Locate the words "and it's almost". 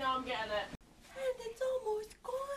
1.14-2.22